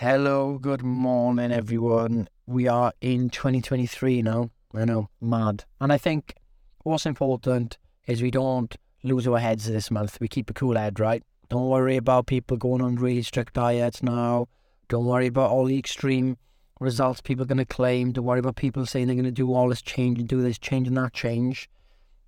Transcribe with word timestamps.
Hello, 0.00 0.58
good 0.58 0.82
morning, 0.82 1.50
everyone. 1.50 2.28
We 2.46 2.68
are 2.68 2.92
in 3.00 3.30
2023 3.30 4.20
now. 4.20 4.50
I 4.74 4.84
know, 4.84 5.08
mad. 5.22 5.64
And 5.80 5.90
I 5.90 5.96
think 5.96 6.34
what's 6.82 7.06
important 7.06 7.78
is 8.06 8.20
we 8.20 8.30
don't 8.30 8.76
lose 9.02 9.26
our 9.26 9.38
heads 9.38 9.64
this 9.64 9.90
month. 9.90 10.18
We 10.20 10.28
keep 10.28 10.50
a 10.50 10.52
cool 10.52 10.76
head, 10.76 11.00
right? 11.00 11.22
Don't 11.48 11.70
worry 11.70 11.96
about 11.96 12.26
people 12.26 12.58
going 12.58 12.82
on 12.82 12.96
really 12.96 13.22
strict 13.22 13.54
diets 13.54 14.02
now. 14.02 14.48
Don't 14.90 15.06
worry 15.06 15.28
about 15.28 15.50
all 15.50 15.64
the 15.64 15.78
extreme 15.78 16.36
results 16.78 17.22
people 17.22 17.44
are 17.44 17.46
going 17.46 17.56
to 17.56 17.64
claim. 17.64 18.12
Don't 18.12 18.26
worry 18.26 18.40
about 18.40 18.56
people 18.56 18.84
saying 18.84 19.06
they're 19.06 19.16
going 19.16 19.24
to 19.24 19.30
do 19.30 19.54
all 19.54 19.70
this 19.70 19.80
change 19.80 20.18
and 20.18 20.28
do 20.28 20.42
this 20.42 20.58
change 20.58 20.88
and 20.88 20.98
that 20.98 21.14
change. 21.14 21.70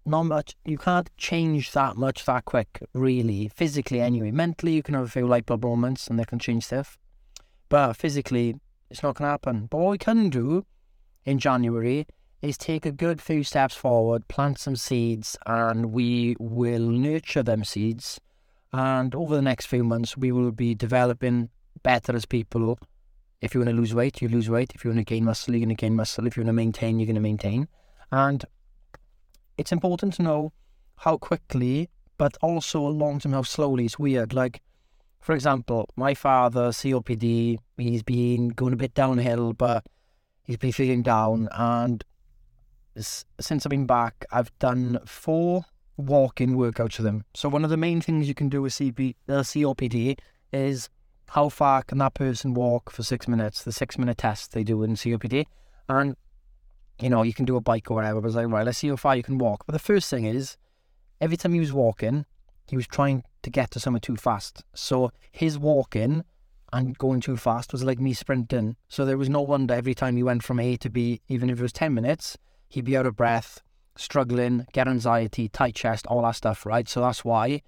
Not 0.07 0.23
much. 0.23 0.57
You 0.65 0.79
can't 0.79 1.11
change 1.19 1.73
that 1.73 1.99
much 1.99 2.25
that 2.25 2.47
quick, 2.47 2.83
really. 2.95 3.49
Physically, 3.49 4.01
anyway. 4.01 4.31
Mentally, 4.31 4.73
you 4.73 4.83
can 4.83 4.95
have 4.95 5.05
a 5.05 5.09
few 5.09 5.27
light 5.27 5.45
bulb 5.45 5.65
moments 5.65 6.07
and 6.07 6.19
they 6.19 6.25
can 6.25 6.39
change 6.39 6.65
stuff. 6.65 6.97
But 7.69 7.95
physically, 7.95 8.57
it's 8.91 9.03
not 9.03 9.17
going 9.17 9.27
to 9.27 9.31
happen. 9.31 9.67
But 9.71 9.79
what 9.79 9.91
we 9.91 9.99
can 9.99 10.31
do 10.31 10.65
in 11.25 11.39
January 11.39 12.07
is 12.41 12.57
take 12.57 12.87
a 12.87 12.93
good 12.93 13.21
few 13.21 13.43
steps 13.43 13.75
forward, 13.75 14.29
plant 14.29 14.59
some 14.59 14.77
seeds, 14.77 15.37
and 15.47 15.93
we 15.93 16.37
will 16.39 16.89
nurture 16.89 17.43
them 17.43 17.65
seeds. 17.65 18.21
And 18.73 19.15
over 19.15 19.35
the 19.35 19.43
next 19.43 19.67
few 19.67 19.83
months, 19.83 20.17
we 20.17 20.31
will 20.33 20.53
be 20.53 20.75
developing 20.75 21.51
better 21.83 22.15
as 22.15 22.27
people. 22.27 22.79
If 23.41 23.55
you 23.55 23.61
want 23.61 23.71
to 23.71 23.77
lose 23.77 23.95
weight, 23.95 24.21
you 24.23 24.29
lose 24.29 24.49
weight. 24.51 24.73
If 24.75 24.85
you 24.85 24.91
want 24.91 25.01
to 25.01 25.05
gain 25.05 25.25
muscle, 25.25 25.55
you're 25.55 25.61
going 25.61 25.77
to 25.77 25.81
gain 25.81 25.95
muscle. 25.95 26.27
If 26.27 26.37
you 26.37 26.43
want 26.43 26.49
to 26.49 26.55
maintain, 26.55 26.99
you're 26.99 27.07
going 27.07 27.15
to 27.15 27.21
maintain. 27.21 27.69
And 28.11 28.45
it's 29.57 29.73
important 29.73 30.15
to 30.15 30.23
know 30.23 30.53
how 30.97 31.17
quickly, 31.19 31.89
but 32.17 32.37
also 32.41 32.81
long 32.83 33.21
term 33.21 33.33
how 33.33 33.43
slowly. 33.43 33.85
It's 33.85 33.99
weird. 33.99 34.33
Like 34.33 34.61
for 35.21 35.35
example, 35.35 35.89
my 35.97 36.15
father, 36.15 36.69
COPD, 36.69 37.59
he's 37.77 38.03
been 38.03 38.49
going 38.49 38.73
a 38.73 38.77
bit 38.77 38.95
downhill, 38.95 39.53
but 39.53 39.85
he's 40.43 40.57
been 40.57 40.73
feeling 40.73 41.03
down. 41.03 41.49
And 41.53 42.05
since 42.99 43.67
I've 43.67 43.71
been 43.71 43.87
back, 43.87 44.25
I've 44.31 44.57
done 44.59 44.99
four 45.05 45.65
walk-in 45.97 46.57
workouts 46.57 46.99
with 46.99 47.07
him. 47.07 47.25
So 47.35 47.49
one 47.49 47.65
of 47.65 47.71
the 47.71 47.77
main 47.77 48.01
things 48.01 48.29
you 48.29 48.35
can 48.35 48.49
do 48.49 48.63
with 48.63 48.73
CP, 48.73 49.17
uh, 49.29 49.43
COPD 49.43 50.19
is 50.53 50.89
how 51.31 51.49
far 51.49 51.83
can 51.83 51.99
that 51.99 52.15
person 52.15 52.55
walk 52.55 52.91
for 52.91 53.03
six 53.03 53.29
minutes? 53.29 53.63
The 53.63 53.73
six-minute 53.73 54.19
test 54.19 54.53
they 54.53 54.65
do 54.65 54.83
in 54.83 54.95
COPD, 54.95 55.45
and 55.89 56.17
you 57.01 57.11
know 57.11 57.23
you 57.23 57.35
can 57.35 57.45
do 57.45 57.57
a 57.57 57.61
bike 57.61 57.91
or 57.91 57.95
whatever. 57.95 58.21
But 58.21 58.29
it's 58.29 58.37
like 58.37 58.49
right, 58.49 58.65
let's 58.65 58.79
see 58.79 58.89
how 58.89 58.97
far 58.97 59.15
you 59.15 59.23
can 59.23 59.39
walk. 59.39 59.67
But 59.67 59.73
the 59.73 59.79
first 59.79 60.09
thing 60.09 60.25
is, 60.25 60.57
every 61.21 61.37
time 61.37 61.53
he 61.53 61.61
was 61.61 61.73
walking, 61.73 62.25
he 62.67 62.77
was 62.77 62.87
trying 62.87 63.25
to 63.43 63.51
get 63.51 63.71
to 63.73 63.81
somewhere 63.81 64.01
too 64.01 64.17
fast. 64.17 64.65
So 64.75 65.11
his 65.31 65.59
walking 65.59 66.25
and 66.73 66.97
going 66.99 67.21
too 67.21 67.37
fast 67.37 67.73
was 67.73 67.85
like 67.85 67.99
me 67.99 68.13
sprinting. 68.13 68.77
So 68.89 69.05
there 69.05 69.19
was 69.19 69.29
no 69.29 69.41
wonder 69.41 69.75
every 69.75 69.95
time 69.95 70.17
he 70.17 70.23
went 70.23 70.43
from 70.43 70.61
A 70.61 70.77
to 70.79 70.91
B, 70.91 71.21
even 71.29 71.51
if 71.51 71.59
it 71.59 71.63
was 71.63 71.73
10 71.73 71.95
minutes, 71.95 72.37
he'd 72.69 72.85
be 72.85 72.97
out 72.97 73.07
of 73.07 73.17
breath, 73.17 73.63
struggling, 73.97 74.67
get 74.73 74.89
anxiety, 74.89 75.49
tight 75.49 75.75
chest, 75.75 76.07
all 76.07 76.23
that 76.23 76.37
stuff, 76.37 76.67
right? 76.67 76.89
So 76.89 77.01
that's 77.01 77.25
why 77.25 77.63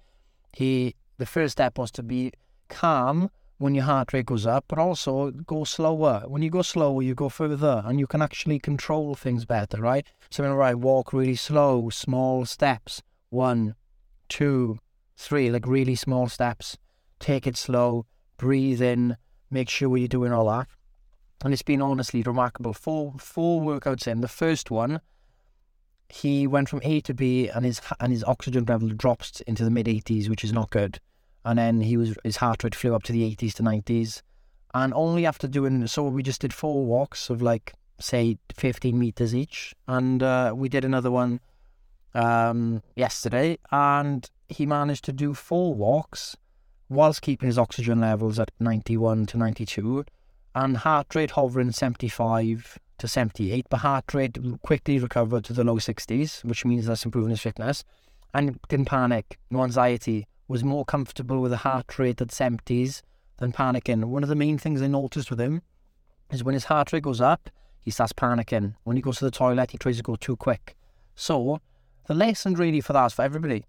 he, 0.53 0.95
the 1.17 1.25
first 1.25 1.53
step 1.53 1.77
was 1.77 1.91
to 1.91 2.03
be 2.03 2.31
calm 2.69 3.29
when 3.57 3.75
your 3.75 3.83
heart 3.83 4.11
rate 4.11 4.25
goes 4.25 4.45
up, 4.45 4.65
but 4.67 4.79
also 4.79 5.31
go 5.31 5.63
slower. 5.63 6.23
When 6.27 6.41
you 6.41 6.49
go 6.49 6.61
slower, 6.63 7.01
you 7.03 7.13
go 7.13 7.29
further 7.29 7.83
and 7.85 7.99
you 7.99 8.07
can 8.07 8.21
actually 8.21 8.59
control 8.59 9.13
things 9.13 9.45
better, 9.45 9.79
right? 9.79 10.05
So 10.29 10.43
whenever 10.43 10.63
I 10.63 10.73
walk 10.73 11.13
really 11.13 11.35
slow, 11.35 11.89
small 11.89 12.45
steps, 12.45 13.03
one, 13.29 13.75
two, 14.29 14.79
three, 15.21 15.49
like 15.51 15.67
really 15.67 15.95
small 15.95 16.27
steps. 16.27 16.77
Take 17.19 17.47
it 17.47 17.55
slow, 17.55 18.05
breathe 18.37 18.81
in, 18.81 19.17
make 19.49 19.69
sure 19.69 19.95
you're 19.95 20.07
doing 20.07 20.33
all 20.33 20.49
that. 20.49 20.67
And 21.43 21.53
it's 21.53 21.61
been 21.61 21.81
honestly 21.81 22.21
remarkable. 22.21 22.73
Four 22.73 23.13
four 23.17 23.61
workouts 23.61 24.07
in. 24.07 24.21
The 24.21 24.27
first 24.27 24.69
one, 24.69 25.01
he 26.09 26.45
went 26.45 26.69
from 26.69 26.81
A 26.83 27.01
to 27.01 27.13
B, 27.13 27.47
and 27.47 27.65
his 27.65 27.81
and 27.99 28.11
his 28.11 28.23
oxygen 28.23 28.65
level 28.65 28.89
drops 28.89 29.41
into 29.41 29.63
the 29.63 29.71
mid 29.71 29.85
80s, 29.85 30.29
which 30.29 30.43
is 30.43 30.53
not 30.53 30.69
good. 30.69 30.99
And 31.43 31.57
then 31.57 31.81
he 31.81 31.97
was 31.97 32.15
his 32.23 32.37
heart 32.37 32.63
rate 32.63 32.75
flew 32.75 32.93
up 32.93 33.03
to 33.03 33.13
the 33.13 33.23
80s 33.35 33.53
to 33.53 33.63
90s, 33.63 34.21
and 34.73 34.93
only 34.93 35.25
after 35.25 35.47
doing 35.47 35.87
so, 35.87 36.03
we 36.03 36.23
just 36.23 36.41
did 36.41 36.53
four 36.53 36.85
walks 36.85 37.29
of 37.29 37.41
like 37.41 37.73
say 37.99 38.37
15 38.55 38.97
meters 38.97 39.33
each, 39.33 39.73
and 39.87 40.21
uh, 40.21 40.53
we 40.55 40.69
did 40.69 40.85
another 40.85 41.11
one 41.11 41.39
um, 42.13 42.81
yesterday, 42.95 43.57
and 43.71 44.29
he 44.49 44.65
managed 44.65 45.05
to 45.05 45.13
do 45.13 45.33
four 45.33 45.73
walks 45.73 46.35
whilst 46.89 47.21
keeping 47.21 47.47
his 47.47 47.57
oxygen 47.57 48.01
levels 48.01 48.37
at 48.37 48.51
91 48.59 49.25
to 49.27 49.37
92 49.37 50.03
and 50.53 50.77
heart 50.77 51.15
rate 51.15 51.31
hovering 51.31 51.71
75 51.71 52.77
to 52.97 53.07
78, 53.07 53.65
but 53.69 53.77
heart 53.77 54.13
rate 54.13 54.37
quickly 54.61 54.99
recovered 54.99 55.43
to 55.45 55.53
the 55.53 55.63
low 55.63 55.77
60s, 55.77 56.43
which 56.43 56.65
means 56.65 56.85
that's 56.85 57.05
improving 57.05 57.31
his 57.31 57.41
fitness. 57.41 57.83
And 58.33 58.59
didn't 58.69 58.85
panic, 58.85 59.39
no 59.49 59.63
anxiety, 59.63 60.27
was 60.47 60.63
more 60.63 60.85
comfortable 60.85 61.41
with 61.41 61.53
a 61.53 61.57
heart 61.57 61.97
rate 61.97 62.21
at 62.21 62.29
70s 62.29 63.01
than 63.37 63.51
panicking. 63.51 64.05
One 64.05 64.23
of 64.23 64.29
the 64.29 64.35
main 64.35 64.57
things 64.57 64.81
I 64.81 64.87
noticed 64.87 65.29
with 65.29 65.39
him 65.39 65.61
is 66.31 66.43
when 66.43 66.53
his 66.53 66.65
heart 66.65 66.93
rate 66.93 67.03
goes 67.03 67.21
up, 67.21 67.49
he 67.81 67.91
starts 67.91 68.13
panicking. 68.13 68.75
When 68.83 68.95
he 68.95 69.01
goes 69.01 69.17
to 69.17 69.25
the 69.25 69.31
toilet, 69.31 69.71
he 69.71 69.77
tries 69.77 69.97
to 69.97 70.03
go 70.03 70.15
too 70.15 70.35
quick. 70.35 70.75
So, 71.15 71.59
the 72.07 72.13
lesson 72.13 72.53
really 72.53 72.81
for 72.81 72.93
that 72.93 73.11
for 73.11 73.23
everybody 73.23 73.63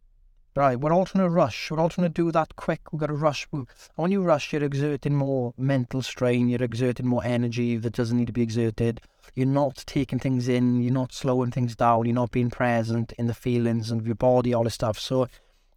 right, 0.54 0.78
we're 0.78 0.92
all 0.92 1.06
trying 1.06 1.24
to 1.24 1.30
rush. 1.30 1.70
We're 1.70 1.80
all 1.80 1.88
trying 1.88 2.08
to 2.08 2.12
do 2.12 2.30
that 2.32 2.56
quick. 2.56 2.92
We've 2.92 3.00
got 3.00 3.06
to 3.06 3.14
rush. 3.14 3.46
And 3.52 3.66
when 3.96 4.10
you 4.10 4.22
rush, 4.22 4.52
you're 4.52 4.64
exerting 4.64 5.14
more 5.14 5.54
mental 5.56 6.02
strain. 6.02 6.48
You're 6.48 6.62
exerting 6.62 7.06
more 7.06 7.24
energy 7.24 7.76
that 7.78 7.94
doesn't 7.94 8.16
need 8.16 8.26
to 8.26 8.32
be 8.32 8.42
exerted. 8.42 9.00
You're 9.34 9.46
not 9.46 9.82
taking 9.86 10.18
things 10.18 10.48
in. 10.48 10.82
You're 10.82 10.92
not 10.92 11.12
slowing 11.12 11.50
things 11.50 11.74
down. 11.74 12.04
You're 12.04 12.14
not 12.14 12.32
being 12.32 12.50
present 12.50 13.12
in 13.12 13.26
the 13.26 13.34
feelings 13.34 13.90
of 13.90 14.06
your 14.06 14.14
body, 14.14 14.52
all 14.52 14.64
this 14.64 14.74
stuff. 14.74 14.98
So 14.98 15.28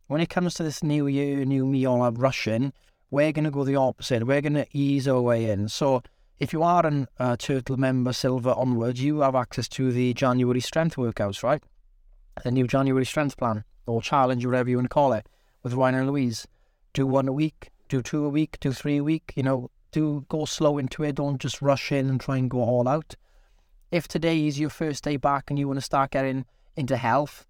when 0.08 0.22
it 0.22 0.30
comes 0.30 0.56
to 0.56 0.64
this 0.64 0.84
new 0.84 1.08
year, 1.08 1.46
new 1.46 1.66
me, 1.66 1.86
all 1.86 2.04
that 2.04 2.20
rushing, 2.20 2.74
we're 3.12 3.32
going 3.32 3.46
to 3.46 3.52
go 3.52 3.64
the 3.64 3.78
opposite. 3.78 4.28
We're 4.28 4.42
going 4.42 4.54
to 4.56 4.68
ease 4.74 5.08
our 5.08 5.22
way 5.22 5.50
in. 5.50 5.70
So 5.70 6.04
if 6.40 6.52
you 6.52 6.64
are 6.64 6.86
a 6.86 7.08
uh, 7.18 7.38
Turtle 7.38 7.78
member, 7.78 8.12
Silver 8.12 8.52
onwards, 8.52 9.02
you 9.02 9.22
have 9.22 9.36
access 9.36 9.70
to 9.70 9.94
the 9.94 10.14
January 10.14 10.60
strength 10.60 10.98
workouts, 10.98 11.44
right? 11.44 11.64
The 12.44 12.52
new 12.52 12.68
January 12.68 13.06
strength 13.06 13.38
plan 13.38 13.64
or 13.86 14.02
challenge, 14.02 14.46
whatever 14.46 14.70
you 14.70 14.78
want 14.78 14.86
to 14.86 14.94
call 14.94 15.14
it, 15.14 15.28
with 15.64 15.74
Ryan 15.74 15.96
and 15.96 16.08
Louise. 16.08 16.48
Do 16.94 17.08
one 17.08 17.28
a 17.28 17.34
week, 17.34 17.72
do 17.90 18.02
two 18.02 18.26
a 18.26 18.30
week, 18.30 18.58
do 18.60 18.72
three 18.72 18.98
a 18.98 19.04
week. 19.04 19.34
You 19.36 19.44
know, 19.44 19.72
do 19.92 20.26
go 20.30 20.46
slow 20.46 20.78
into 20.78 21.04
it. 21.04 21.16
Don't 21.16 21.40
just 21.40 21.62
rush 21.62 21.92
in 21.92 22.10
and 22.10 22.20
try 22.20 22.38
and 22.38 22.50
go 22.50 22.60
all 22.60 22.88
out. 22.88 23.16
If 23.92 24.08
today 24.08 24.46
is 24.46 24.60
your 24.60 24.70
first 24.70 25.04
day 25.04 25.18
back 25.18 25.50
and 25.50 25.58
you 25.58 25.68
want 25.68 25.78
to 25.78 25.86
start 25.86 26.12
getting 26.12 26.46
into 26.76 26.98
health, 26.98 27.46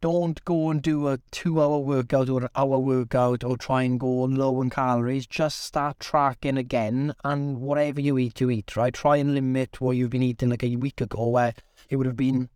don't 0.00 0.44
go 0.44 0.70
and 0.70 0.82
do 0.82 1.08
a 1.08 1.18
two 1.30 1.60
hour 1.60 1.78
workout 1.78 2.28
or 2.28 2.42
an 2.42 2.48
hour 2.56 2.78
workout 2.78 3.44
or 3.44 3.56
try 3.56 3.82
and 3.82 4.00
go 4.00 4.24
low 4.24 4.60
in 4.60 4.68
calories. 4.68 5.26
Just 5.26 5.60
start 5.60 6.00
tracking 6.00 6.56
again 6.56 7.14
and 7.24 7.60
whatever 7.60 8.00
you 8.00 8.18
eat, 8.18 8.40
you 8.40 8.50
eat, 8.50 8.76
right? 8.76 8.92
Try 8.92 9.16
and 9.16 9.34
limit 9.34 9.80
what 9.80 9.96
you've 9.96 10.10
been 10.10 10.22
eating 10.22 10.50
like 10.50 10.64
a 10.64 10.76
week 10.76 11.00
ago 11.00 11.28
where 11.28 11.54
it 11.88 11.96
would 11.96 12.06
have 12.06 12.16
been 12.16 12.48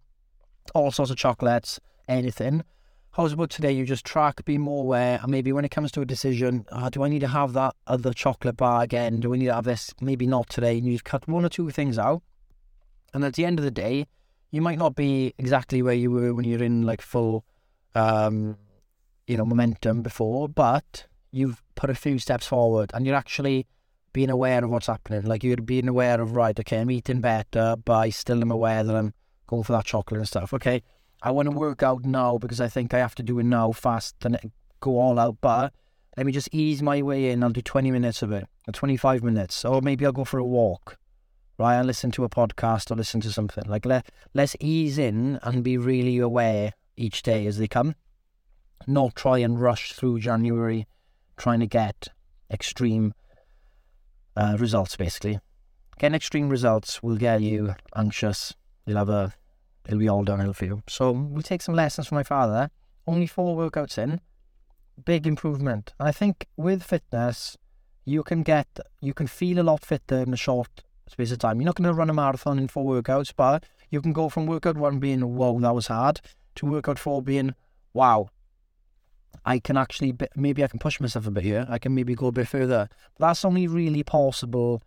all 0.75 0.91
sorts 0.91 1.11
of 1.11 1.17
chocolates, 1.17 1.81
anything. 2.09 2.65
How's 3.13 3.33
about 3.33 3.49
today? 3.49 3.73
You 3.73 3.87
just 3.87 4.05
track, 4.05 4.45
be 4.45 4.59
more 4.59 4.83
aware, 4.83 5.19
and 5.23 5.31
maybe 5.31 5.51
when 5.51 5.65
it 5.65 5.71
comes 5.71 5.91
to 5.93 6.03
a 6.03 6.05
decision, 6.05 6.67
uh, 6.71 6.91
do 6.91 7.03
I 7.03 7.09
need 7.09 7.21
to 7.21 7.29
have 7.29 7.55
that 7.55 7.75
other 7.87 8.13
chocolate 8.13 8.59
bar 8.59 8.83
again? 8.83 9.21
Do 9.21 9.33
I 9.33 9.39
need 9.39 9.47
to 9.47 9.55
have 9.55 9.65
this? 9.65 9.95
Maybe 10.01 10.27
not 10.27 10.51
today. 10.51 10.77
And 10.77 10.87
you 10.87 10.99
cut 11.01 11.27
one 11.27 11.45
or 11.45 11.49
two 11.49 11.71
things 11.71 11.99
out, 11.99 12.23
and 13.15 13.25
at 13.25 13.35
the 13.35 13.47
end 13.47 13.59
of 13.59 13.65
the 13.65 13.71
day, 13.71 14.07
you 14.51 14.61
might 14.61 14.79
not 14.79 14.95
be 14.95 15.33
exactly 15.39 15.81
where 15.83 15.95
you 15.95 16.11
were 16.11 16.35
when 16.35 16.45
you're 16.45 16.63
in 16.63 16.83
like 16.83 17.01
full, 17.01 17.45
um, 17.95 18.59
you 19.27 19.37
know, 19.37 19.47
momentum 19.47 20.03
before, 20.03 20.49
but 20.49 21.07
you've 21.33 21.63
put 21.75 21.89
a 21.89 21.95
few 21.95 22.19
steps 22.19 22.47
forward, 22.47 22.91
and 22.93 23.07
you're 23.07 23.17
actually 23.17 23.67
being 24.13 24.31
aware 24.31 24.65
of 24.65 24.71
what's 24.71 24.87
happening. 24.87 25.23
Like 25.23 25.43
you're 25.45 25.57
being 25.57 25.89
aware 25.89 26.21
of 26.21 26.37
right, 26.37 26.59
okay, 26.61 26.81
I'm 26.81 26.91
eating 26.91 27.21
better, 27.21 27.77
but 27.83 27.97
I 27.97 28.11
still 28.11 28.41
am 28.41 28.51
aware 28.51 28.83
that 28.85 28.95
I'm 28.95 29.13
going 29.47 29.63
for 29.63 29.73
that 29.73 29.85
chocolate 29.85 30.19
and 30.19 30.29
stuff. 30.29 30.53
Okay, 30.53 30.83
I 31.23 31.31
want 31.31 31.51
to 31.51 31.57
work 31.57 31.83
out 31.83 32.05
now 32.05 32.39
because 32.39 32.61
I 32.61 32.69
think 32.69 32.93
I 32.93 32.99
have 32.99 33.15
to 33.17 33.23
do 33.23 33.39
it 33.39 33.45
now 33.45 33.73
fast 33.73 34.17
and 34.25 34.39
go 34.81 34.99
all 34.99 35.19
out. 35.19 35.39
But 35.41 35.73
let 36.17 36.27
me 36.27 36.33
just 36.33 36.49
ease 36.53 36.83
my 36.83 37.03
way 37.03 37.31
in. 37.31 37.43
I'll 37.43 37.51
do 37.51 37.63
20 37.63 37.91
minutes 37.91 38.23
of 38.23 38.33
it, 38.33 38.47
or 38.67 38.73
25 38.73 39.23
minutes, 39.23 39.65
or 39.65 39.83
maybe 39.83 40.07
I'll 40.07 40.13
go 40.13 40.25
for 40.25 40.39
a 40.39 40.45
walk, 40.45 40.99
right? 41.59 41.77
I'll 41.77 41.85
listen 41.85 42.11
to 42.13 42.25
a 42.25 42.29
podcast 42.29 42.91
or 42.91 42.95
listen 42.95 43.21
to 43.23 43.33
something. 43.33 43.65
Like, 43.67 43.85
let, 43.85 44.09
let's 44.35 44.57
ease 44.61 44.99
in 44.99 45.39
and 45.43 45.63
be 45.63 45.77
really 45.79 46.19
aware 46.19 46.73
each 46.97 47.23
day 47.23 47.47
as 47.47 47.59
they 47.59 47.69
come. 47.69 47.95
Not 48.87 49.15
try 49.15 49.39
and 49.39 49.61
rush 49.61 49.93
through 49.93 50.21
January 50.21 50.87
trying 51.37 51.61
to 51.61 51.67
get 51.67 52.09
extreme 52.51 53.13
uh, 54.37 54.57
results, 54.59 54.97
basically. 54.97 55.41
Getting 55.99 56.15
extreme 56.15 56.49
results 56.49 57.03
will 57.03 57.17
get 57.17 57.41
you 57.41 57.75
anxious. 57.95 58.55
You'll 58.87 58.99
have 58.99 59.09
a 59.09 59.35
it'll 59.87 59.99
be 59.99 60.09
all 60.09 60.25
downhill 60.25 60.53
for 60.53 60.65
you. 60.65 60.83
So 60.89 61.11
we'll 61.11 61.43
take 61.43 61.63
some 61.63 61.75
lessons 61.75 62.09
from 62.09 62.17
my 62.17 62.23
father. 62.23 62.71
Only 63.07 63.27
four 63.27 63.57
workouts 63.57 63.99
in, 63.99 64.21
big 65.05 65.27
improvement. 65.27 65.95
I 66.01 66.13
think 66.13 66.47
with 66.57 66.83
fitness, 66.83 67.57
you 68.05 68.23
can 68.23 68.43
get, 68.43 68.67
you 69.01 69.15
can 69.15 69.27
feel 69.27 69.61
a 69.61 69.63
lot 69.63 69.85
fitter 69.85 70.19
in 70.19 70.33
a 70.33 70.37
short 70.37 70.83
space 71.09 71.31
of 71.31 71.39
time. 71.39 71.61
You're 71.61 71.67
not 71.67 71.77
going 71.77 71.89
to 71.89 71.95
run 71.95 72.11
a 72.11 72.15
marathon 72.15 72.59
in 72.59 72.69
four 72.69 73.01
workouts, 73.01 73.33
but 73.37 73.65
you 73.91 74.01
can 74.01 74.13
go 74.13 74.29
from 74.29 74.47
workout 74.47 74.77
one 74.77 74.99
being, 74.99 75.37
whoa, 75.37 75.61
that 75.61 75.75
was 75.75 75.87
hard, 75.87 76.21
to 76.57 76.67
workout 76.67 76.99
four 76.99 77.23
being, 77.23 77.55
wow, 77.95 78.29
I 79.45 79.61
can 79.61 79.77
actually, 79.77 80.17
maybe 80.35 80.65
I 80.65 80.67
can 80.69 80.81
push 80.81 80.99
myself 80.99 81.27
a 81.29 81.31
bit 81.31 81.45
here. 81.45 81.67
I 81.69 81.79
can 81.79 81.95
maybe 81.95 82.17
go 82.17 82.27
a 82.27 82.33
bit 82.33 82.49
further. 82.49 82.89
That's 83.19 83.45
only 83.45 83.69
really 83.69 84.03
possible 84.03 84.83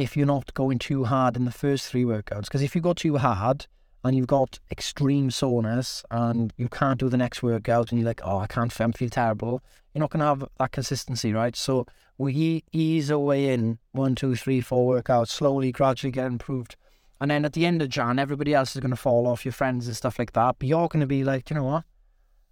if 0.00 0.16
you're 0.16 0.26
not 0.26 0.52
going 0.54 0.78
too 0.78 1.04
hard 1.04 1.36
in 1.36 1.44
the 1.44 1.52
first 1.52 1.86
three 1.86 2.04
workouts. 2.04 2.42
Because 2.42 2.62
if 2.62 2.74
you 2.74 2.80
go 2.80 2.92
too 2.92 3.16
hard 3.18 3.66
and 4.04 4.16
you've 4.16 4.26
got 4.26 4.58
extreme 4.70 5.30
soreness 5.30 6.04
and 6.10 6.52
you 6.56 6.68
can't 6.68 7.00
do 7.00 7.08
the 7.08 7.16
next 7.16 7.42
workout 7.42 7.90
and 7.90 8.00
you're 8.00 8.08
like, 8.08 8.20
oh, 8.24 8.38
I 8.38 8.46
can't, 8.46 8.80
I 8.80 8.90
feel 8.92 9.10
terrible, 9.10 9.62
you're 9.94 10.00
not 10.00 10.10
going 10.10 10.20
to 10.20 10.26
have 10.26 10.44
that 10.58 10.72
consistency, 10.72 11.32
right? 11.32 11.54
So 11.54 11.86
we 12.16 12.64
ease 12.72 13.10
our 13.10 13.18
way 13.18 13.52
in 13.52 13.78
one, 13.92 14.14
two, 14.14 14.36
three, 14.36 14.60
four 14.60 14.94
workouts, 14.94 15.28
slowly, 15.28 15.72
gradually 15.72 16.12
get 16.12 16.26
improved. 16.26 16.76
And 17.20 17.30
then 17.30 17.44
at 17.44 17.52
the 17.52 17.66
end 17.66 17.82
of 17.82 17.90
Jan, 17.90 18.18
everybody 18.18 18.54
else 18.54 18.74
is 18.74 18.80
going 18.80 18.90
to 18.90 18.96
fall 18.96 19.26
off, 19.26 19.44
your 19.44 19.52
friends 19.52 19.86
and 19.86 19.96
stuff 19.96 20.18
like 20.18 20.32
that. 20.32 20.56
But 20.58 20.68
you're 20.68 20.88
going 20.88 21.00
to 21.00 21.06
be 21.06 21.24
like, 21.24 21.50
you 21.50 21.56
know 21.56 21.64
what? 21.64 21.84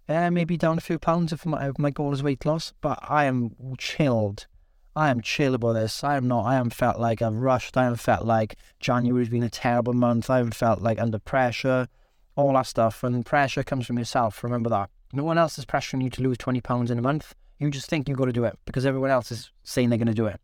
Yeah, 0.07 0.29
maybe 0.29 0.57
down 0.57 0.77
a 0.77 0.81
few 0.81 0.99
pounds 0.99 1.33
if 1.33 1.45
my, 1.45 1.69
if 1.69 1.79
my 1.79 1.89
goal 1.91 2.13
is 2.13 2.21
weight 2.21 2.45
loss. 2.45 2.73
But 2.81 2.99
I 3.07 3.25
am 3.25 3.55
chilled 3.77 4.47
I 4.99 5.11
am 5.11 5.21
chill 5.21 5.55
about 5.55 5.73
this. 5.75 6.03
I 6.03 6.17
am 6.17 6.27
not. 6.27 6.43
I 6.43 6.55
haven't 6.55 6.73
felt 6.73 6.99
like 6.99 7.21
I've 7.21 7.37
rushed. 7.37 7.77
I 7.77 7.83
haven't 7.83 8.01
felt 8.01 8.25
like 8.25 8.57
January's 8.81 9.29
been 9.29 9.43
a 9.43 9.49
terrible 9.49 9.93
month. 9.93 10.29
I 10.29 10.39
haven't 10.39 10.55
felt 10.55 10.81
like 10.81 10.99
under 10.99 11.19
pressure, 11.19 11.87
all 12.35 12.51
that 12.51 12.67
stuff. 12.67 13.01
And 13.01 13.25
pressure 13.25 13.63
comes 13.63 13.87
from 13.87 13.97
yourself. 13.97 14.43
Remember 14.43 14.69
that. 14.71 14.89
No 15.13 15.23
one 15.23 15.37
else 15.37 15.57
is 15.57 15.63
pressuring 15.63 16.03
you 16.03 16.09
to 16.09 16.21
lose 16.21 16.37
20 16.37 16.59
pounds 16.59 16.91
in 16.91 16.99
a 16.99 17.01
month. 17.01 17.33
You 17.59 17.71
just 17.71 17.87
think 17.87 18.09
you've 18.09 18.17
got 18.17 18.25
to 18.25 18.33
do 18.33 18.43
it 18.43 18.59
because 18.65 18.85
everyone 18.85 19.09
else 19.09 19.31
is 19.31 19.51
saying 19.63 19.87
they're 19.87 19.97
going 19.97 20.07
to 20.07 20.13
do 20.13 20.25
it. 20.25 20.41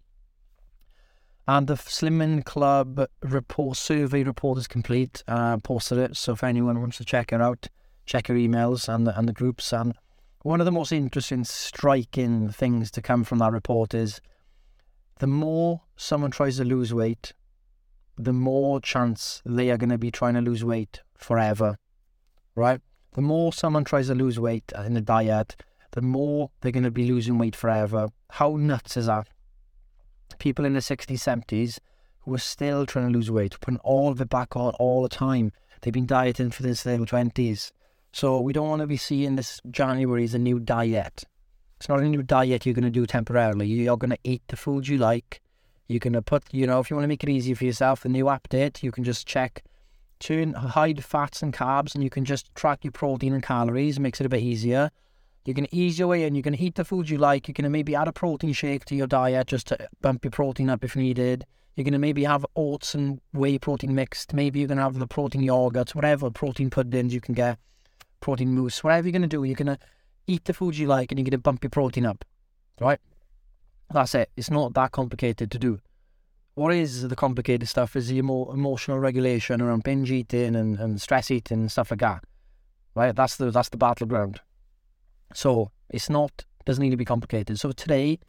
And 1.45 1.67
the 1.67 1.75
Slimming 1.75 2.45
Club 2.45 3.07
report 3.23 3.75
survey 3.75 4.23
report 4.23 4.57
is 4.57 4.67
complete. 4.67 5.21
Uh, 5.27 5.57
posted 5.57 5.97
it, 5.97 6.15
so 6.15 6.31
if 6.31 6.45
anyone 6.45 6.79
wants 6.79 6.95
to 6.99 7.03
check 7.03 7.33
it 7.33 7.41
out, 7.41 7.67
check 8.05 8.29
your 8.29 8.37
emails 8.37 8.87
and 8.87 9.05
the, 9.05 9.19
and 9.19 9.27
the 9.27 9.33
groups. 9.33 9.73
And 9.73 9.95
one 10.43 10.61
of 10.61 10.65
the 10.65 10.71
most 10.71 10.93
interesting, 10.93 11.43
striking 11.43 12.47
things 12.51 12.89
to 12.91 13.01
come 13.01 13.25
from 13.25 13.39
that 13.39 13.51
report 13.51 13.93
is 13.93 14.21
the 15.19 15.27
more 15.27 15.81
someone 15.95 16.31
tries 16.31 16.57
to 16.57 16.65
lose 16.65 16.93
weight, 16.93 17.33
the 18.17 18.33
more 18.33 18.81
chance 18.81 19.41
they 19.45 19.69
are 19.69 19.77
going 19.77 19.89
to 19.89 19.97
be 19.97 20.11
trying 20.11 20.33
to 20.33 20.41
lose 20.41 20.63
weight 20.63 21.01
forever, 21.17 21.77
right? 22.55 22.81
The 23.13 23.21
more 23.21 23.53
someone 23.53 23.85
tries 23.85 24.07
to 24.07 24.15
lose 24.15 24.39
weight 24.39 24.71
in 24.85 24.97
a 24.97 25.01
diet, 25.01 25.55
the 25.91 26.01
more 26.01 26.51
they're 26.59 26.71
going 26.71 26.83
to 26.83 26.91
be 26.91 27.09
losing 27.09 27.37
weight 27.37 27.55
forever. 27.55 28.09
How 28.31 28.57
nuts 28.57 28.97
is 28.97 29.05
that? 29.05 29.29
People 30.37 30.65
in 30.65 30.73
the 30.73 30.81
60s, 30.81 31.07
70s 31.07 31.79
who 32.21 32.33
are 32.33 32.39
still 32.39 32.85
trying 32.85 33.07
to 33.07 33.13
lose 33.13 33.31
weight, 33.31 33.57
putting 33.61 33.79
all 33.79 34.09
of 34.11 34.19
it 34.19 34.29
back 34.29 34.55
on 34.55 34.73
all 34.79 35.03
the 35.03 35.09
time. 35.09 35.51
They've 35.81 35.93
been 35.93 36.07
dieting 36.07 36.51
for 36.51 36.63
this 36.63 36.83
their 36.83 36.97
20s. 36.97 37.71
So 38.11 38.41
we 38.41 38.51
don't 38.51 38.69
want 38.69 38.81
to 38.81 38.87
be 38.87 38.97
seeing 38.97 39.35
this 39.35 39.61
January 39.69 40.23
as 40.23 40.33
a 40.33 40.39
new 40.39 40.59
diet. 40.59 41.23
It's 41.77 41.89
not 41.89 41.99
a 41.99 42.03
new 42.03 42.23
diet 42.23 42.65
you're 42.65 42.75
going 42.75 42.83
to 42.85 42.89
do 42.89 43.05
temporarily. 43.05 43.67
You're 43.67 43.97
going 43.97 44.11
to 44.11 44.19
eat 44.23 44.43
the 44.47 44.55
food 44.55 44.87
you 44.87 44.97
like. 44.97 45.41
You're 45.87 45.99
going 45.99 46.13
to 46.13 46.21
put, 46.21 46.43
you 46.51 46.65
know, 46.65 46.79
if 46.79 46.89
you 46.89 46.95
want 46.95 47.03
to 47.03 47.09
make 47.09 47.23
it 47.23 47.29
easy 47.29 47.53
for 47.53 47.65
yourself, 47.65 48.01
the 48.01 48.09
new 48.09 48.25
update, 48.25 48.81
you 48.81 48.91
can 48.91 49.03
just 49.03 49.27
check 49.27 49.63
turn 50.19 50.53
hide 50.53 51.03
fats 51.03 51.43
and 51.43 51.53
carbs 51.53 51.93
and 51.93 52.03
you 52.03 52.09
can 52.09 52.25
just 52.25 52.53
track 52.55 52.83
your 52.83 52.91
protein 52.91 53.33
and 53.33 53.43
calories. 53.43 53.97
It 53.97 54.01
makes 54.01 54.19
it 54.19 54.25
a 54.25 54.29
bit 54.29 54.41
easier. 54.41 54.89
Going 55.45 55.67
to 55.67 55.75
ease 55.75 55.99
your 55.99 56.07
way 56.07 56.23
in. 56.23 56.41
Going 56.41 56.57
to 56.57 56.63
eat 56.63 56.75
the 56.75 56.83
food 56.83 57.07
you 57.09 57.19
like. 57.19 57.45
Going 57.45 57.63
to 57.65 57.69
maybe 57.69 57.93
add 57.93 58.07
a 58.07 58.13
protein 58.13 58.51
shake 58.53 58.85
to 58.85 58.95
your 58.95 59.05
diet 59.05 59.47
just 59.47 59.67
to 59.67 59.87
bump 60.01 60.25
your 60.25 60.31
protein 60.31 60.71
up 60.71 60.83
if 60.83 60.95
needed. 60.95 61.45
You're 61.75 61.83
going 61.83 61.93
to 61.93 61.99
maybe 61.99 62.23
have 62.23 62.45
oats 62.55 62.95
and 62.95 63.19
whey 63.31 63.59
protein 63.59 63.93
mixed. 63.93 64.33
Maybe 64.33 64.59
you're 64.59 64.67
going 64.67 64.77
to 64.77 64.83
have 64.83 64.97
the 64.97 65.05
protein 65.05 65.43
yogurts, 65.43 65.93
whatever 65.93 66.31
protein 66.31 66.71
puddings 66.71 67.13
you 67.13 67.21
can 67.21 67.35
get, 67.35 67.59
protein 68.21 68.55
mousse, 68.55 68.83
whatever 68.83 69.07
you're 69.07 69.11
going 69.11 69.21
to 69.21 69.27
do. 69.27 69.43
You're 69.43 69.55
going 69.55 69.67
to 69.67 69.77
eat 70.27 70.45
the 70.45 70.53
foods 70.53 70.79
you 70.79 70.87
like 70.87 71.11
and 71.11 71.19
you're 71.19 71.29
to 71.31 71.37
bump 71.37 71.63
your 71.63 71.69
protein 71.69 72.05
up, 72.05 72.25
right? 72.79 72.99
That's 73.91 74.15
it. 74.15 74.31
It's 74.35 74.49
not 74.49 74.73
that 74.73 74.91
complicated 74.91 75.51
to 75.51 75.59
do. 75.59 75.79
What 76.55 76.73
is 76.73 77.07
the 77.07 77.15
complicated 77.15 77.67
stuff 77.67 77.95
is 77.95 78.07
the 78.07 78.17
emo- 78.17 78.51
emotional 78.51 78.99
regulation 78.99 79.61
around 79.61 79.83
binge 79.83 80.11
eating 80.11 80.55
and, 80.55 80.79
and 80.79 81.01
stress 81.01 81.29
eating 81.29 81.59
and 81.59 81.71
stuff 81.71 81.91
like 81.91 81.99
that, 81.99 82.23
right? 82.95 83.15
That's 83.15 83.35
the 83.35 83.51
that's 83.51 83.69
the 83.69 83.77
battleground. 83.77 84.39
So 85.33 85.71
it's 85.89 86.09
not 86.09 86.45
doesn't 86.65 86.81
need 86.81 86.91
to 86.91 86.97
be 86.97 87.05
complicated. 87.05 87.59
So 87.59 87.71
today, 87.71 88.19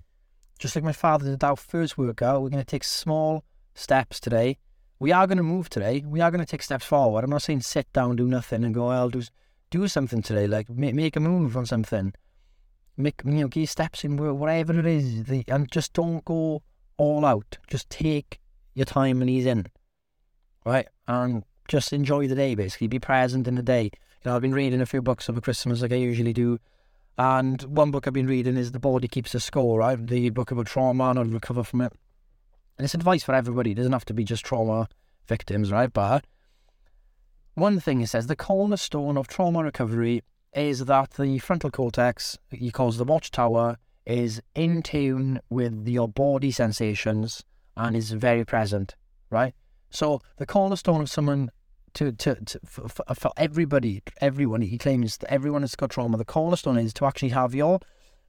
just 0.59 0.77
like 0.77 0.85
my 0.85 0.93
father 0.93 1.31
did 1.31 1.45
our 1.45 1.57
first 1.57 1.97
workout, 1.97 2.43
we're 2.43 2.51
going 2.51 2.63
to 2.63 2.71
take 2.71 2.85
small 2.85 3.45
steps 3.75 4.21
today. 4.21 4.59
We 4.99 5.13
are 5.13 5.27
going 5.27 5.39
to 5.39 5.43
move 5.43 5.69
today. 5.69 6.05
We 6.07 6.21
are 6.21 6.31
going 6.31 6.45
to 6.45 6.51
take 6.51 6.63
steps 6.63 6.85
forward. 6.85 7.25
I'm 7.25 7.31
not 7.31 7.43
saying 7.43 7.61
sit 7.63 7.93
down, 7.93 8.17
do 8.17 8.27
nothing, 8.27 8.65
and 8.65 8.75
go, 8.75 8.89
I'll 8.89 9.11
do 9.11 9.23
do 9.71 9.89
something 9.89 10.23
today, 10.23 10.47
like 10.47 10.69
make, 10.71 10.95
make 10.95 11.17
a 11.17 11.21
move 11.21 11.57
on 11.57 11.67
something. 11.67 12.13
Make 12.97 13.23
you 13.25 13.33
know, 13.33 13.49
key 13.49 13.67
steps 13.67 14.05
in 14.05 14.17
whatever 14.17 14.79
it 14.79 14.87
is, 14.87 15.25
the, 15.25 15.45
and 15.49 15.71
just 15.71 15.93
don't 15.93 16.25
go 16.25 16.63
all 16.97 17.25
out. 17.25 17.59
Just 17.69 17.91
take 17.91 18.41
your 18.75 18.87
time 18.87 19.21
and 19.21 19.29
ease 19.29 19.45
in, 19.45 19.67
right? 20.65 20.89
And 21.07 21.45
just 21.69 21.93
enjoy 21.93 22.27
the 22.27 22.35
day. 22.35 22.55
Basically, 22.55 22.89
be 22.89 22.99
present 22.99 23.47
in 23.47 23.57
the 23.57 23.63
day. 23.63 23.85
You 23.85 23.91
know, 24.31 24.37
I've 24.37 24.43
been 24.43 24.55
reading 24.55 24.81
a 24.81 24.87
few 24.87 25.03
books 25.03 25.29
over 25.29 25.41
Christmas, 25.41 25.83
like 25.83 25.93
I 25.93 25.97
usually 25.97 26.33
do. 26.33 26.59
And 27.19 27.63
one 27.63 27.91
book 27.91 28.07
I've 28.07 28.13
been 28.13 28.27
reading 28.27 28.57
is 28.57 28.73
The 28.73 28.79
Body 28.79 29.09
Keeps 29.09 29.35
a 29.35 29.41
Score, 29.41 29.79
right? 29.79 30.07
The 30.07 30.31
book 30.31 30.51
about 30.51 30.67
trauma 30.67 31.11
and 31.11 31.19
how 31.19 31.25
to 31.25 31.31
recover 31.31 31.65
from 31.65 31.83
it. 31.83 31.93
And 32.79 32.85
it's 32.85 32.95
advice 32.95 33.25
for 33.25 33.35
everybody. 33.35 33.73
It 33.73 33.77
doesn't 33.77 33.93
have 33.93 34.05
to 34.07 34.15
be 34.15 34.25
just 34.25 34.45
trauma 34.45 34.89
victims, 35.27 35.73
right? 35.73 35.91
But 35.91 36.27
one 37.57 37.81
thing 37.81 38.01
he 38.01 38.07
says 38.07 38.27
the 38.27 38.37
cornerstone 38.37 39.17
of 39.17 39.27
trauma 39.27 39.65
recovery 39.65 40.23
is 40.55 40.85
that 40.85 41.13
the 41.13 41.39
frontal 41.39 41.71
cortex, 41.71 42.39
he 42.51 42.71
calls 42.71 42.99
the 42.99 43.05
watchtower, 43.05 43.79
is 44.05 44.41
in 44.55 44.83
tune 44.83 45.41
with 45.51 45.89
your 45.89 46.07
body 46.07 46.51
sensations 46.51 47.43
and 47.77 47.97
is 47.97 48.13
very 48.13 48.45
present, 48.45 48.95
right? 49.31 49.55
So 49.91 50.21
the 50.37 50.47
cornerstone 50.47 51.01
of 51.01 51.11
someone 51.11 51.51
to, 51.95 52.13
to, 52.13 52.35
to 52.35 52.61
for, 52.65 52.89
for 53.15 53.33
everybody, 53.39 54.03
everyone, 54.21 54.61
he 54.61 54.77
claims 54.77 55.17
that 55.17 55.33
everyone 55.33 55.63
has 55.63 55.75
got 55.75 55.91
trauma. 55.91 56.19
The 56.19 56.27
cornerstone 56.27 56.77
is 56.77 56.93
to 56.95 57.07
actually 57.07 57.31
have 57.31 57.55
your, 57.55 57.81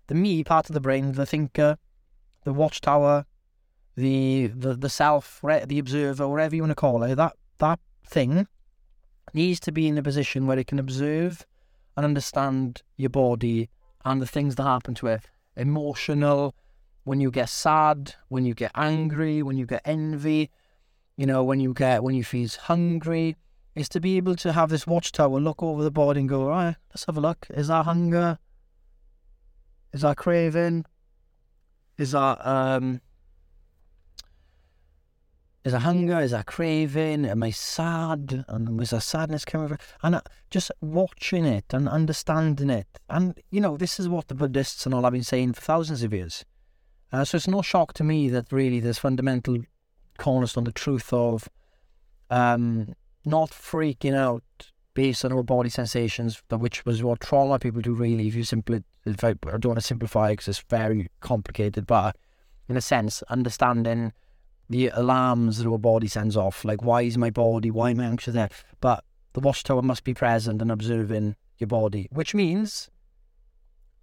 the 0.08 0.16
me 0.16 0.44
part 0.46 0.70
of 0.70 0.74
the 0.74 0.80
brain, 0.80 1.12
the 1.12 1.26
thinker, 1.26 1.78
the 2.46 2.54
watchtower, 2.54 3.26
the 3.98 4.48
the 4.48 4.74
the 4.74 4.90
self, 4.90 5.42
the 5.44 5.80
observer, 5.80 6.30
whatever 6.30 6.56
you 6.56 6.62
want 6.62 6.72
to 6.72 6.76
call 6.76 7.04
it, 7.04 7.16
that 7.16 7.34
that 7.58 7.80
thing 8.06 8.48
needs 9.34 9.60
to 9.62 9.72
be 9.72 9.88
in 9.88 9.98
a 9.98 10.04
position 10.04 10.48
where 10.48 10.60
it 10.60 10.68
can 10.68 10.80
observe 10.80 11.46
and 11.96 12.06
understand 12.06 12.84
your 12.96 13.10
body 13.10 13.70
and 14.06 14.22
the 14.22 14.28
things 14.28 14.56
that 14.56 14.64
happen 14.64 14.96
to 14.96 15.08
it. 15.08 15.22
Emotional, 15.56 16.56
when 17.04 17.20
you 17.20 17.32
get 17.32 17.50
sad, 17.50 18.16
when 18.30 18.46
you 18.46 18.54
get 18.54 18.72
angry, 18.76 19.42
when 19.42 19.58
you 19.58 19.66
get 19.66 19.82
envy, 19.86 20.52
you 21.16 21.26
know, 21.26 21.44
when 21.44 21.60
you 21.60 21.74
get 21.74 22.04
when 22.04 22.16
you 22.16 22.24
feel 22.24 22.50
hungry, 22.62 23.36
is 23.76 23.90
to 23.90 24.00
be 24.00 24.18
able 24.18 24.36
to 24.36 24.54
have 24.54 24.70
this 24.70 24.88
watchtower, 24.88 25.40
look 25.40 25.62
over 25.62 25.84
the 25.84 25.92
body 25.92 26.20
and 26.20 26.30
go, 26.30 26.44
all 26.44 26.50
right, 26.50 26.76
let's 26.90 27.06
have 27.06 27.18
a 27.18 27.22
look. 27.22 27.48
Is 27.52 27.68
that 27.68 27.86
hunger? 27.86 28.40
Is 29.94 30.02
that 30.02 30.18
craving? 30.18 30.86
Is 31.98 32.12
that 32.12 32.46
um 32.46 33.02
is 35.68 35.74
a 35.74 35.80
hunger? 35.80 36.20
Is 36.20 36.34
a 36.34 36.44
craving? 36.44 37.26
Am 37.26 37.44
I 37.44 37.52
sad? 37.52 38.46
And 38.48 38.80
was 38.80 38.94
a 38.94 39.02
sadness 39.02 39.46
coming 39.46 39.68
from? 39.68 39.78
And 40.02 40.22
just 40.50 40.72
watching 40.82 41.46
it 41.46 41.66
and 41.72 41.88
understanding 41.88 42.70
it. 42.70 42.88
And, 43.10 43.40
you 43.52 43.62
know, 43.62 43.78
this 43.78 44.00
is 44.00 44.08
what 44.08 44.30
the 44.30 44.36
Buddhists 44.36 44.86
and 44.86 44.96
all 44.96 45.04
have 45.04 45.14
been 45.14 45.24
saying 45.24 45.54
for 45.54 45.62
thousands 45.62 46.04
of 46.04 46.14
years. 46.14 46.46
Uh, 47.12 47.26
so 47.26 47.36
it's 47.36 47.48
no 47.48 47.62
shock 47.62 47.94
to 47.94 48.04
me 48.04 48.30
that 48.30 48.52
really 48.52 48.80
there's 48.80 48.98
fundamental 48.98 49.58
cornerstone, 50.18 50.64
the 50.64 50.72
truth 50.72 51.12
of 51.14 51.48
um, 52.30 52.94
not 53.26 53.52
freaking 53.52 54.16
out 54.16 54.44
based 54.94 55.24
on 55.24 55.32
our 55.32 55.44
body 55.44 55.70
sensations, 55.70 56.42
which 56.50 56.86
was 56.86 57.04
what 57.04 57.20
trauma 57.20 57.60
people 57.60 57.82
do 57.82 57.94
really. 57.94 58.28
If 58.28 58.36
you 58.36 58.44
simply, 58.44 58.84
if 59.06 59.24
I, 59.24 59.30
I 59.30 59.58
don't 59.58 59.66
want 59.66 59.80
to 59.80 59.86
simplify 59.86 60.32
because 60.32 60.48
it's 60.48 60.64
very 60.70 61.08
complicated, 61.20 61.86
but 61.86 62.16
in 62.68 62.76
a 62.76 62.82
sense, 62.82 63.22
understanding 63.24 64.14
the 64.70 64.90
alarms 64.90 65.58
that 65.58 65.70
our 65.70 65.78
body 65.78 66.08
sends 66.08 66.36
off, 66.36 66.66
like 66.66 66.84
why 66.84 67.02
is 67.04 67.18
my 67.18 67.30
body, 67.30 67.72
why 67.72 67.92
am 67.92 68.00
I 68.00 68.06
anxious 68.06 68.34
there? 68.34 68.50
But 68.82 69.04
the 69.34 69.40
watchtower 69.40 69.82
must 69.82 70.04
be 70.04 70.14
present 70.14 70.62
and 70.62 70.72
observing 70.72 71.36
your 71.58 71.68
body, 71.68 72.08
which 72.12 72.34
means 72.34 72.90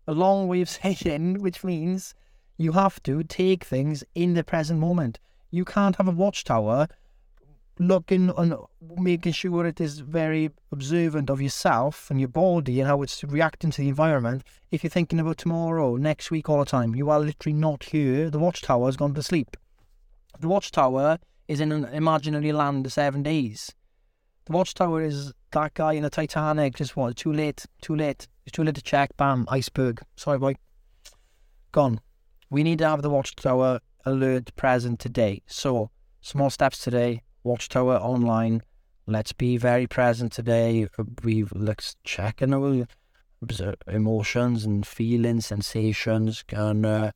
a 0.07 0.13
long 0.13 0.49
way 0.49 0.61
of 0.63 0.69
saying, 0.69 1.41
which 1.41 1.65
means 1.65 2.15
you 2.57 2.73
have 2.73 3.03
to 3.03 3.23
take 3.25 3.65
things 3.65 4.05
in 4.15 4.35
the 4.35 4.45
present 4.45 4.81
moment. 4.81 5.19
You 5.51 5.65
can't 5.65 5.97
have 5.97 6.09
a 6.09 6.13
watchtower 6.13 6.89
looking 7.79 8.31
and 8.37 8.55
making 8.97 9.33
sure 9.33 9.67
it 9.67 9.81
is 9.81 9.99
very 9.99 10.51
observant 10.71 11.29
of 11.29 11.43
yourself 11.43 12.11
and 12.11 12.21
your 12.21 12.29
body 12.29 12.81
and 12.81 12.89
how 12.89 13.03
it's 13.03 13.25
reacting 13.25 13.71
to 13.73 13.83
the 13.83 13.89
environment. 13.89 14.45
If 14.71 14.85
you're 14.85 14.91
thinking 14.91 15.19
about 15.19 15.39
tomorrow, 15.39 15.97
next 15.97 16.31
week, 16.31 16.49
all 16.49 16.61
the 16.61 16.65
time, 16.65 16.95
you 16.95 17.11
are 17.11 17.19
literally 17.19 17.55
not 17.55 17.85
here. 17.85 18.31
The 18.31 18.39
watchtower 18.39 18.87
has 18.87 18.97
gone 18.97 19.15
to 19.15 19.23
sleep. 19.23 19.57
The 20.41 20.49
watchtower 20.49 21.19
is 21.49 21.61
in 21.61 21.73
an 21.73 21.85
imaginary 21.87 22.53
land 22.53 22.87
of 22.87 22.93
seven 22.93 23.23
days. 23.23 23.75
The 24.47 24.53
watchtower 24.53 25.03
is 25.03 25.33
that 25.53 25.75
guy 25.75 25.95
in 25.95 26.03
the 26.03 26.11
Titanic. 26.11 26.77
Just 26.77 26.97
what? 26.97 27.17
Too 27.17 27.33
late. 27.33 27.65
Too 27.81 27.97
late. 27.97 28.29
It's 28.45 28.53
too 28.53 28.65
late 28.65 28.75
to 28.75 28.83
check. 28.83 29.17
Bam. 29.17 29.47
Iceberg. 29.49 30.03
Sorry, 30.17 30.39
boy. 30.39 30.57
Gone. 31.73 32.01
We 32.51 32.63
need 32.63 32.79
to 32.81 32.89
have 32.89 33.03
the 33.03 33.11
watchtower 33.11 33.81
alert 34.05 34.55
present 34.57 35.01
today. 35.01 35.43
So 35.47 35.91
small 36.21 36.51
steps 36.51 36.79
today. 36.79 37.23
Watchtower 37.43 37.97
online. 37.97 38.63
Let's 39.07 39.33
be 39.33 39.57
very 39.57 39.87
present 39.87 40.33
today. 40.33 40.89
We 41.23 41.45
let's 41.53 41.97
check 42.05 42.43
in 42.43 42.55
our 42.55 42.87
emotions 43.89 44.65
and 44.65 44.87
feelings, 44.87 45.47
sensations, 45.47 46.45
and 46.51 46.87
uh, 46.87 47.13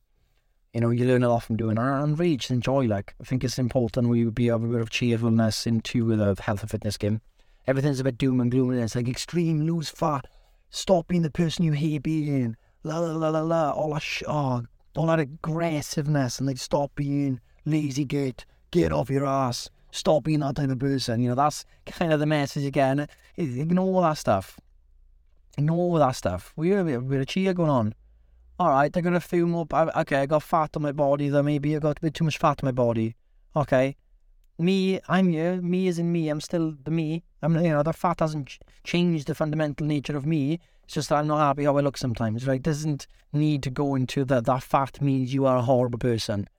you 0.73 0.81
know 0.81 0.89
you 0.89 1.05
learn 1.05 1.23
a 1.23 1.29
lot 1.29 1.43
from 1.43 1.57
doing 1.57 1.75
that 1.75 2.03
and 2.03 2.17
really 2.17 2.37
just 2.37 2.51
enjoy. 2.51 2.85
Like 2.85 3.15
I 3.21 3.23
think 3.23 3.43
it's 3.43 3.59
important 3.59 4.09
we 4.09 4.23
be 4.25 4.49
a 4.49 4.59
bit 4.59 4.81
of 4.81 4.89
cheerfulness 4.89 5.65
into 5.65 6.15
the 6.15 6.35
health 6.41 6.61
and 6.61 6.71
fitness 6.71 6.97
game. 6.97 7.21
Everything's 7.67 7.99
a 7.99 8.03
bit 8.03 8.17
doom 8.17 8.39
and 8.39 8.51
gloom, 8.51 8.71
and 8.71 8.79
it's 8.79 8.95
like 8.95 9.07
extreme 9.07 9.61
lose 9.61 9.89
fat, 9.89 10.25
stop 10.69 11.07
being 11.07 11.21
the 11.21 11.31
person 11.31 11.65
you 11.65 11.73
hate 11.73 12.03
being, 12.03 12.55
la 12.83 12.99
la 12.99 13.15
la 13.15 13.29
la 13.29 13.41
la, 13.41 13.71
all 13.71 13.93
that 13.93 14.01
sh- 14.01 14.23
oh, 14.27 14.63
all 14.95 15.07
that 15.07 15.19
aggressiveness, 15.19 16.39
and 16.39 16.47
like 16.47 16.57
stop 16.57 16.95
being 16.95 17.39
lazy 17.65 18.05
git, 18.05 18.45
get 18.71 18.91
off 18.91 19.09
your 19.09 19.25
ass 19.25 19.69
stop 19.91 20.23
being 20.23 20.39
that 20.39 20.55
type 20.55 20.69
of 20.69 20.79
person. 20.79 21.21
You 21.21 21.29
know, 21.29 21.35
that's 21.35 21.65
kind 21.85 22.13
of 22.13 22.19
the 22.19 22.25
message 22.25 22.65
again. 22.65 23.07
Ignore 23.37 23.85
all 23.85 24.01
that 24.01 24.17
stuff. 24.17 24.59
Ignore 25.57 25.77
all 25.77 25.99
that 25.99 26.15
stuff. 26.15 26.53
We 26.55 26.69
have 26.69 26.87
a 26.87 27.01
bit 27.01 27.21
of 27.21 27.27
cheer 27.27 27.53
going 27.53 27.69
on. 27.69 27.95
All 28.59 28.69
right, 28.69 28.95
I 28.95 29.01
got 29.01 29.13
a 29.13 29.19
few 29.19 29.47
more. 29.47 29.65
Okay, 29.71 30.17
I 30.17 30.25
got 30.25 30.43
fat 30.43 30.75
on 30.75 30.81
my 30.81 30.91
body. 30.91 31.29
Though 31.29 31.43
maybe 31.43 31.75
I 31.75 31.79
got 31.79 31.97
a 31.99 32.01
bit 32.01 32.13
too 32.13 32.25
much 32.25 32.37
fat 32.37 32.61
on 32.61 32.67
my 32.67 32.71
body. 32.71 33.15
Okay, 33.55 33.95
me, 34.57 34.99
I'm 35.07 35.29
here. 35.29 35.61
Me 35.61 35.87
is 35.87 35.97
in 35.97 36.11
me. 36.11 36.29
I'm 36.29 36.41
still 36.41 36.75
the 36.83 36.91
me. 36.91 37.23
I'm, 37.41 37.55
you 37.55 37.69
know, 37.69 37.83
the 37.83 37.93
fat 37.93 38.19
hasn't 38.19 38.59
changed 38.83 39.27
the 39.27 39.35
fundamental 39.35 39.87
nature 39.87 40.17
of 40.17 40.25
me. 40.25 40.59
It's 40.83 40.95
just 40.95 41.09
that 41.09 41.19
I'm 41.19 41.27
not 41.27 41.39
happy 41.39 41.63
how 41.63 41.77
I 41.77 41.81
look 41.81 41.97
sometimes. 41.97 42.45
Right? 42.45 42.61
Doesn't 42.61 43.07
need 43.31 43.63
to 43.63 43.69
go 43.69 43.95
into 43.95 44.25
that. 44.25 44.45
That 44.45 44.63
fat 44.63 45.01
means 45.01 45.33
you 45.33 45.45
are 45.45 45.57
a 45.57 45.61
horrible 45.61 45.99
person. 45.99 46.49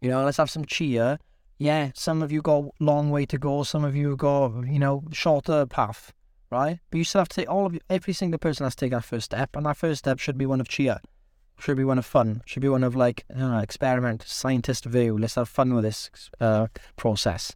You 0.00 0.10
know, 0.10 0.24
let's 0.24 0.38
have 0.38 0.50
some 0.50 0.64
cheer 0.64 1.18
yeah, 1.58 1.92
some 1.94 2.22
of 2.22 2.32
you 2.32 2.42
got 2.42 2.64
long 2.80 3.10
way 3.10 3.26
to 3.26 3.38
go, 3.38 3.62
some 3.62 3.84
of 3.84 3.94
you 3.94 4.16
got, 4.16 4.66
you 4.66 4.78
know, 4.78 5.04
shorter 5.12 5.66
path, 5.66 6.12
right? 6.50 6.80
But 6.90 6.98
you 6.98 7.04
still 7.04 7.20
have 7.20 7.28
to 7.30 7.36
take 7.36 7.50
all 7.50 7.66
of 7.66 7.74
you, 7.74 7.80
every 7.88 8.12
single 8.12 8.38
person 8.38 8.64
has 8.64 8.74
to 8.74 8.84
take 8.84 8.92
that 8.92 9.04
first 9.04 9.26
step, 9.26 9.54
and 9.54 9.66
that 9.66 9.76
first 9.76 10.00
step 10.00 10.18
should 10.18 10.36
be 10.36 10.46
one 10.46 10.60
of 10.60 10.68
cheer, 10.68 10.98
should 11.58 11.76
be 11.76 11.84
one 11.84 11.98
of 11.98 12.06
fun, 12.06 12.42
should 12.44 12.62
be 12.62 12.68
one 12.68 12.84
of 12.84 12.96
like 12.96 13.24
uh, 13.38 13.60
experiment, 13.62 14.22
scientist 14.26 14.84
view. 14.84 15.18
Let's 15.18 15.36
have 15.36 15.48
fun 15.48 15.74
with 15.74 15.84
this 15.84 16.10
uh, 16.40 16.68
process, 16.96 17.54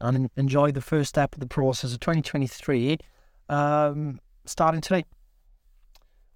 and 0.00 0.30
enjoy 0.36 0.72
the 0.72 0.80
first 0.80 1.10
step 1.10 1.34
of 1.34 1.40
the 1.40 1.46
process 1.46 1.92
of 1.92 2.00
2023, 2.00 2.98
um, 3.48 4.20
starting 4.44 4.80
today. 4.80 5.04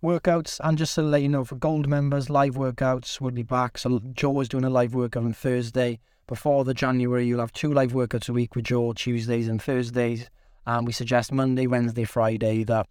Workouts, 0.02 0.60
and 0.62 0.78
just 0.78 0.94
to 0.94 1.02
let 1.02 1.22
you 1.22 1.28
know, 1.28 1.44
for 1.44 1.56
gold 1.56 1.88
members, 1.88 2.30
live 2.30 2.54
workouts 2.54 3.20
will 3.20 3.32
be 3.32 3.42
back. 3.42 3.78
So 3.78 4.00
Joe 4.12 4.40
is 4.40 4.48
doing 4.48 4.62
a 4.64 4.70
live 4.70 4.94
workout 4.94 5.24
on 5.24 5.32
Thursday 5.32 5.98
before 6.28 6.62
the 6.64 6.74
January, 6.74 7.26
you'll 7.26 7.40
have 7.40 7.52
two 7.52 7.72
live 7.72 7.92
workouts 7.92 8.28
a 8.28 8.32
week 8.32 8.54
with 8.54 8.66
Joe, 8.66 8.92
Tuesdays 8.92 9.48
and 9.48 9.60
Thursdays. 9.60 10.30
And 10.66 10.86
we 10.86 10.92
suggest 10.92 11.32
Monday, 11.32 11.66
Wednesday, 11.66 12.04
Friday 12.04 12.62
that 12.64 12.86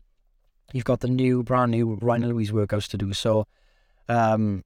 you've 0.74 0.84
got 0.84 1.00
the 1.02 1.08
new, 1.08 1.44
brand 1.44 1.72
new 1.72 2.00
Ryan 2.02 2.30
Louise 2.30 2.52
workouts 2.52 2.90
to 2.90 2.98
do. 2.98 3.14
So, 3.14 3.46
um, 4.10 4.64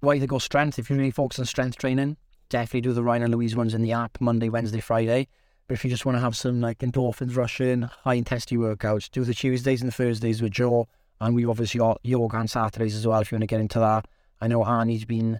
why 0.00 0.18
to 0.18 0.26
go 0.26 0.38
strength? 0.38 0.78
If 0.78 0.90
you 0.90 0.96
really 0.96 1.10
focus 1.10 1.38
on 1.38 1.44
strength 1.44 1.76
training, 1.76 2.16
definitely 2.48 2.82
do 2.82 2.92
the 2.92 3.02
Ryan 3.02 3.24
and 3.24 3.34
Louise 3.34 3.56
ones 3.56 3.74
in 3.74 3.82
the 3.82 3.92
app 3.92 4.18
Monday, 4.20 4.48
Wednesday, 4.48 4.80
Friday. 4.80 5.28
But 5.68 5.74
if 5.74 5.84
you 5.84 5.90
just 5.90 6.04
want 6.04 6.16
to 6.16 6.20
have 6.20 6.36
some 6.36 6.60
like 6.60 6.78
endorphins 6.78 7.36
rushing, 7.36 7.82
high 7.82 8.14
intensity 8.14 8.56
workouts, 8.56 9.10
do 9.10 9.24
the 9.24 9.34
Tuesdays 9.34 9.80
and 9.80 9.88
the 9.88 9.94
Thursdays 9.94 10.42
with 10.42 10.52
Joe. 10.52 10.88
And 11.20 11.34
we've 11.34 11.48
obviously 11.48 11.78
got 11.78 12.00
yoga 12.02 12.38
on 12.38 12.48
Saturdays 12.48 12.96
as 12.96 13.06
well 13.06 13.20
if 13.20 13.30
you 13.30 13.36
want 13.36 13.42
to 13.42 13.46
get 13.46 13.60
into 13.60 13.78
that. 13.78 14.06
I 14.40 14.48
know 14.48 14.64
Annie's 14.64 15.04
been 15.04 15.38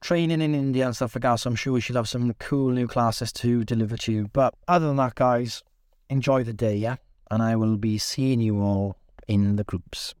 training 0.00 0.40
in 0.40 0.54
India 0.54 0.86
and 0.86 0.96
stuff 0.96 1.14
like 1.14 1.22
that. 1.22 1.36
So 1.36 1.50
I'm 1.50 1.56
sure 1.56 1.74
we 1.74 1.80
should 1.80 1.96
have 1.96 2.08
some 2.08 2.32
cool 2.34 2.70
new 2.70 2.88
classes 2.88 3.32
to 3.34 3.64
deliver 3.64 3.96
to 3.98 4.12
you. 4.12 4.30
But 4.32 4.54
other 4.66 4.86
than 4.86 4.96
that, 4.96 5.14
guys, 5.14 5.62
enjoy 6.08 6.42
the 6.42 6.52
day, 6.52 6.76
yeah? 6.76 6.96
And 7.30 7.42
I 7.42 7.54
will 7.56 7.76
be 7.76 7.98
seeing 7.98 8.40
you 8.40 8.60
all 8.60 8.96
in 9.28 9.56
the 9.56 9.64
groups. 9.64 10.14